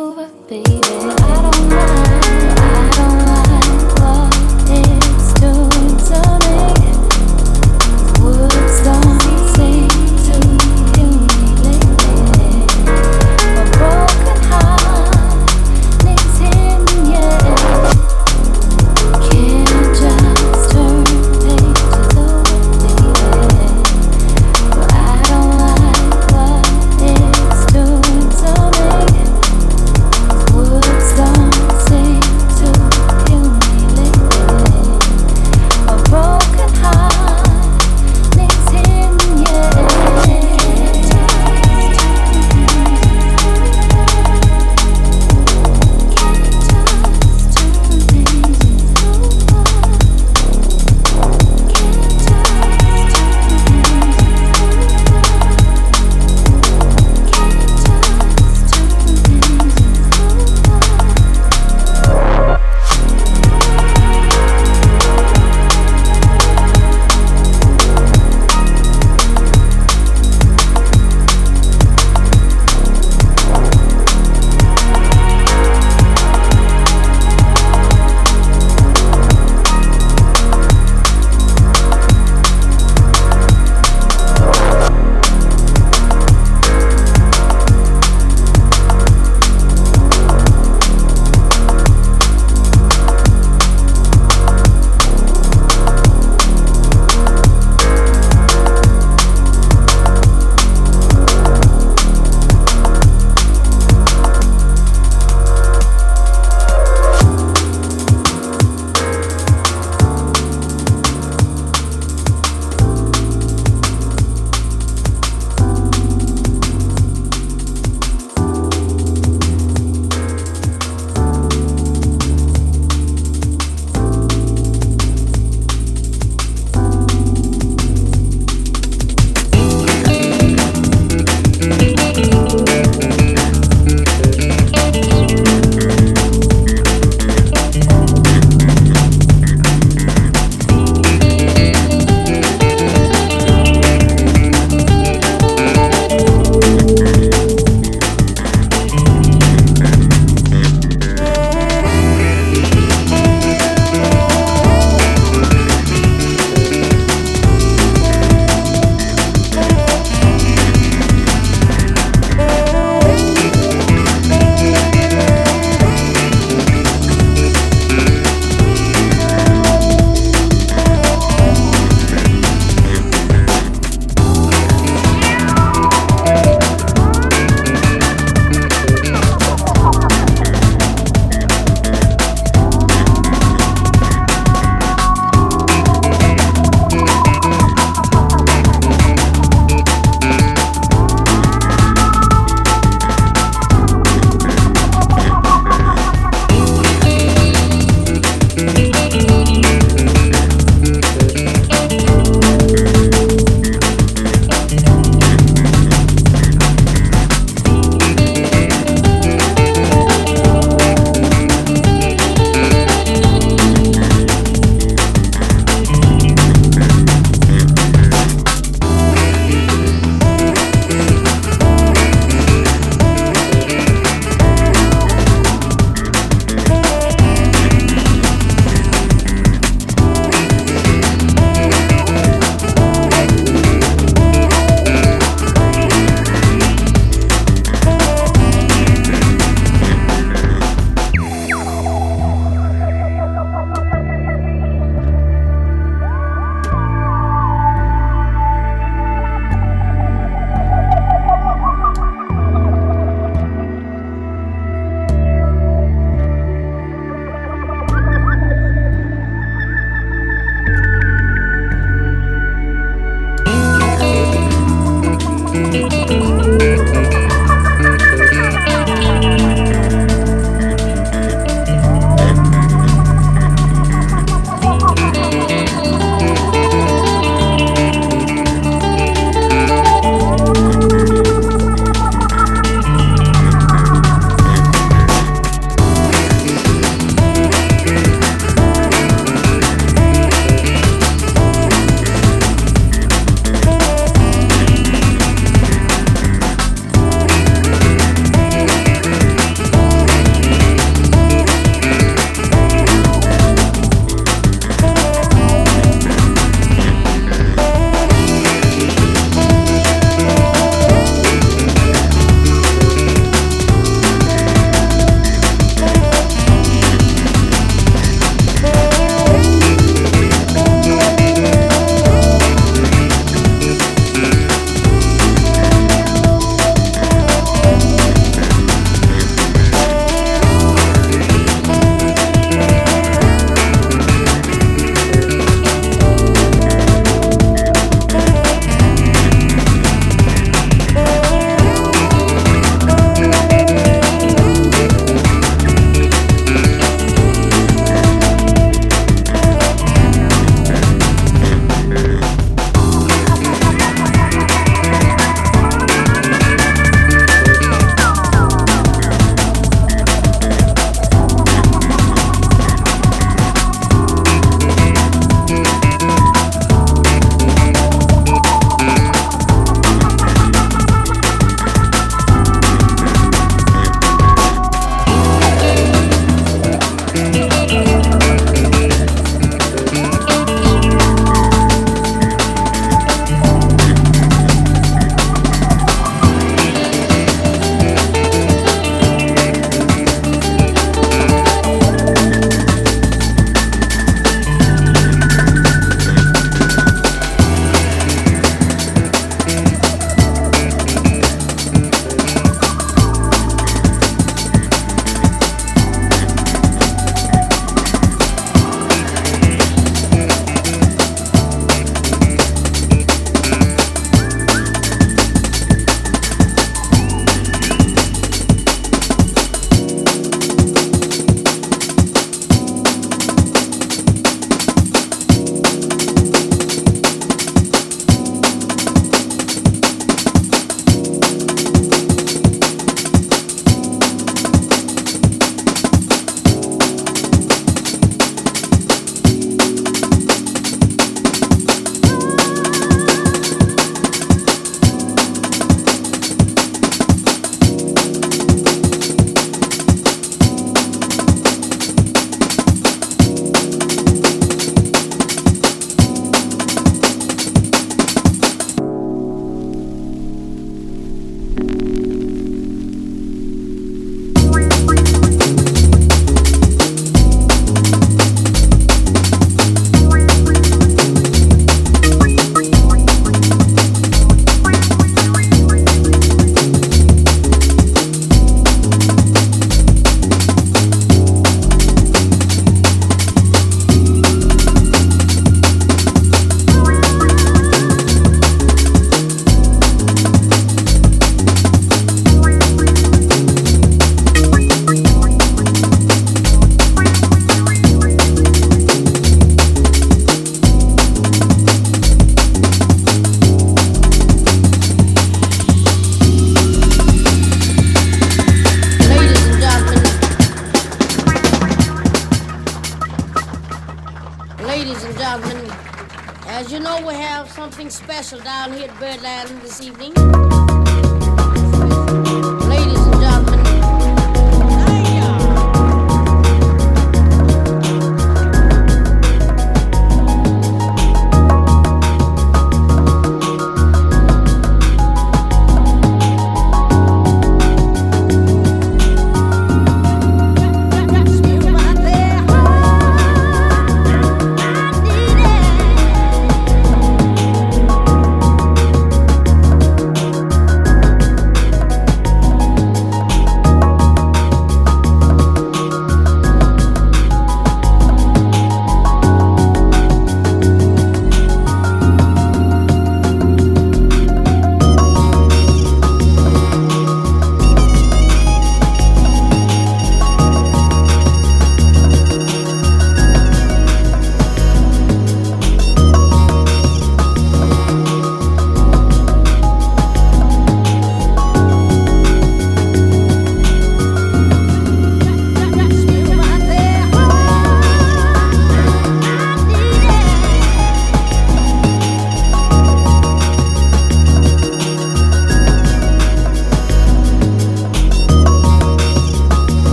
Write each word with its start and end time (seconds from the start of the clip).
over, 0.00 0.28
baby. 0.48 0.80
I 0.82 1.50
don't 1.50 1.68
mind. 1.68 2.19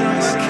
summer 0.00 0.49